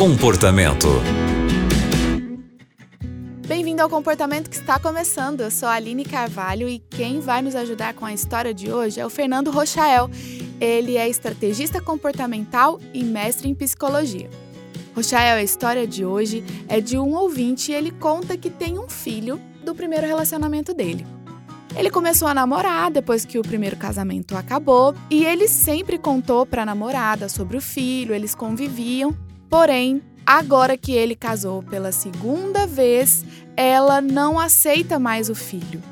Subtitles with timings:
[0.00, 0.88] Comportamento.
[3.46, 5.42] Bem-vindo ao Comportamento que está começando.
[5.42, 8.98] Eu sou a Aline Carvalho e quem vai nos ajudar com a história de hoje
[8.98, 10.08] é o Fernando Rochael.
[10.58, 14.30] Ele é estrategista comportamental e mestre em psicologia.
[14.96, 18.88] Rochael, a história de hoje é de um ouvinte e ele conta que tem um
[18.88, 21.06] filho do primeiro relacionamento dele.
[21.76, 26.62] Ele começou a namorar depois que o primeiro casamento acabou e ele sempre contou para
[26.62, 29.14] a namorada sobre o filho, eles conviviam.
[29.50, 33.24] Porém, agora que ele casou pela segunda vez,
[33.56, 35.82] ela não aceita mais o filho.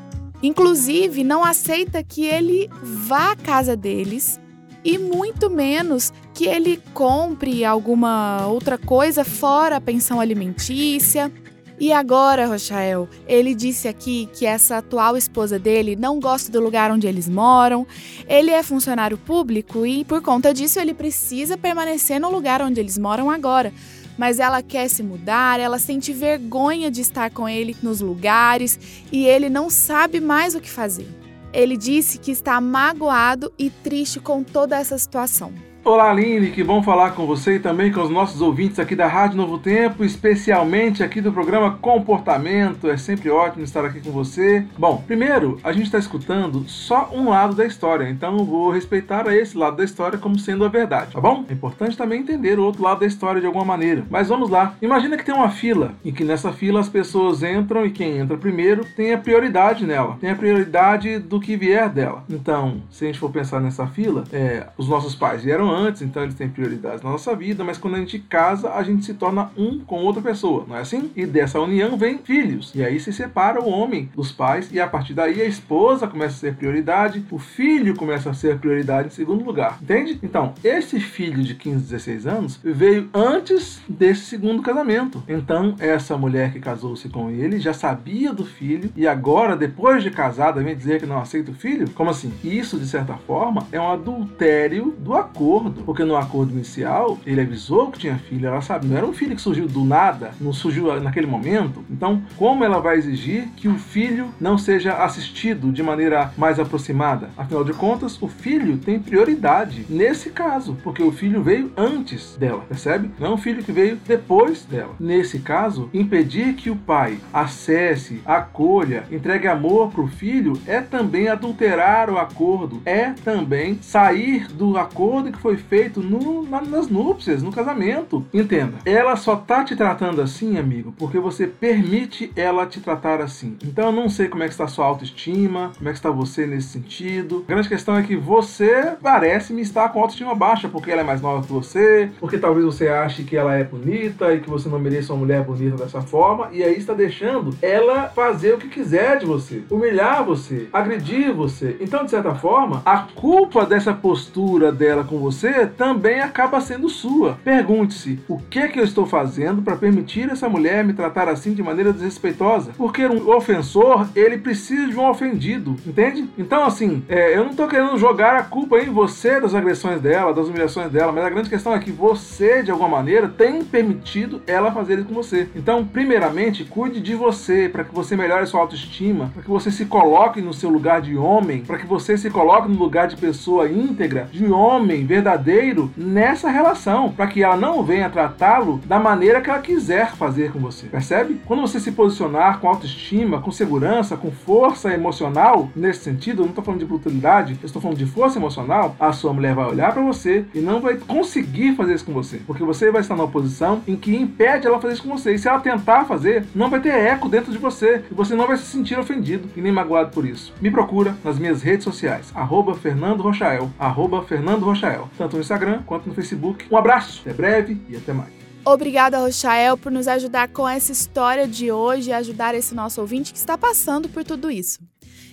[0.40, 4.40] Inclusive, não aceita que ele vá à casa deles
[4.84, 11.32] e muito menos que ele compre alguma outra coisa fora a pensão alimentícia.
[11.80, 16.90] E agora, Rochael, ele disse aqui que essa atual esposa dele não gosta do lugar
[16.90, 17.86] onde eles moram.
[18.26, 22.98] Ele é funcionário público e, por conta disso, ele precisa permanecer no lugar onde eles
[22.98, 23.72] moram agora.
[24.16, 28.78] Mas ela quer se mudar, ela sente vergonha de estar com ele nos lugares
[29.12, 31.06] e ele não sabe mais o que fazer.
[31.52, 35.67] Ele disse que está magoado e triste com toda essa situação.
[35.88, 39.06] Olá, Aline, que bom falar com você e também com os nossos ouvintes aqui da
[39.06, 42.90] Rádio Novo Tempo, especialmente aqui do programa Comportamento.
[42.90, 44.66] É sempre ótimo estar aqui com você.
[44.76, 49.56] Bom, primeiro, a gente está escutando só um lado da história, então vou respeitar esse
[49.56, 51.46] lado da história como sendo a verdade, tá bom?
[51.48, 54.04] É importante também entender o outro lado da história de alguma maneira.
[54.10, 54.74] Mas vamos lá.
[54.82, 58.36] Imagina que tem uma fila e que nessa fila as pessoas entram e quem entra
[58.36, 62.24] primeiro tem a prioridade nela, tem a prioridade do que vier dela.
[62.28, 66.22] Então, se a gente for pensar nessa fila, é, os nossos pais vieram antes, então
[66.22, 69.50] eles têm prioridades na nossa vida, mas quando a gente casa, a gente se torna
[69.56, 71.10] um com outra pessoa, não é assim?
[71.14, 72.72] E dessa união vem filhos.
[72.74, 76.34] E aí se separa o homem dos pais, e a partir daí a esposa começa
[76.34, 80.18] a ser prioridade, o filho começa a ser prioridade em segundo lugar, entende?
[80.22, 85.22] Então, esse filho de 15, 16 anos veio antes desse segundo casamento.
[85.28, 90.10] Então, essa mulher que casou-se com ele já sabia do filho, e agora, depois de
[90.10, 91.90] casada, vem dizer que não aceita o filho?
[91.90, 92.32] Como assim?
[92.42, 97.40] Isso, de certa forma, é um adultério do acordo acordo, porque no acordo inicial ele
[97.40, 100.52] avisou que tinha filho, ela sabe, não era um filho que surgiu do nada, não
[100.52, 101.84] surgiu naquele momento.
[101.90, 107.30] Então, como ela vai exigir que o filho não seja assistido de maneira mais aproximada?
[107.36, 112.62] Afinal de contas, o filho tem prioridade nesse caso, porque o filho veio antes dela,
[112.68, 113.10] percebe?
[113.18, 114.94] Não é um filho que veio depois dela.
[114.98, 121.28] Nesse caso, impedir que o pai acesse, acolha, entregue amor para o filho é também
[121.28, 127.42] adulterar o acordo, é também sair do acordo que foi feito no, na, nas núpcias,
[127.42, 128.24] no casamento.
[128.32, 133.56] Entenda, ela só tá te tratando assim, amigo, porque você permite ela te tratar assim.
[133.64, 136.10] Então eu não sei como é que está a sua autoestima, como é que está
[136.10, 137.44] você nesse sentido.
[137.46, 141.20] A grande questão é que você parece-me estar com autoestima baixa, porque ela é mais
[141.20, 144.78] nova que você, porque talvez você ache que ela é bonita e que você não
[144.78, 149.18] mereça uma mulher bonita dessa forma, e aí está deixando ela fazer o que quiser
[149.18, 151.76] de você, humilhar você, agredir você.
[151.80, 156.88] Então, de certa forma, a culpa dessa postura dela com você você também acaba sendo
[156.88, 157.38] sua.
[157.44, 161.54] Pergunte-se: o que é que eu estou fazendo para permitir essa mulher me tratar assim
[161.54, 162.72] de maneira desrespeitosa?
[162.76, 166.28] Porque um ofensor, ele precisa de um ofendido, entende?
[166.36, 170.34] Então, assim, é, eu não estou querendo jogar a culpa em você das agressões dela,
[170.34, 174.42] das humilhações dela, mas a grande questão é que você, de alguma maneira, tem permitido
[174.46, 175.48] ela fazer isso com você.
[175.54, 179.84] Então, primeiramente, cuide de você, para que você melhore sua autoestima, para que você se
[179.84, 183.70] coloque no seu lugar de homem, para que você se coloque no lugar de pessoa
[183.70, 189.40] íntegra, de homem verdadeiro verdadeiro nessa relação, para que ela não venha tratá-lo da maneira
[189.40, 190.86] que ela quiser fazer com você.
[190.86, 191.40] Percebe?
[191.44, 196.50] Quando você se posicionar com autoestima, com segurança, com força emocional, nesse sentido, eu não
[196.50, 199.92] estou falando de brutalidade, eu estou falando de força emocional, a sua mulher vai olhar
[199.92, 203.28] para você e não vai conseguir fazer isso com você, porque você vai estar numa
[203.28, 205.34] posição em que impede ela fazer isso com você.
[205.34, 208.46] E se ela tentar fazer, não vai ter eco dentro de você e você não
[208.46, 210.54] vai se sentir ofendido e nem magoado por isso.
[210.60, 215.82] Me procura nas minhas redes sociais, arroba Fernando Rochael, arroba Fernando Rochael tanto no Instagram
[215.82, 216.66] quanto no Facebook.
[216.70, 218.30] Um abraço, até breve e até mais.
[218.64, 223.32] Obrigada, Rochael, por nos ajudar com essa história de hoje e ajudar esse nosso ouvinte
[223.32, 224.80] que está passando por tudo isso.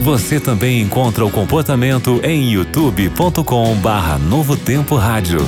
[0.00, 5.38] Você também encontra o comportamento em youtube.com/barra Novo Tempo Rádio.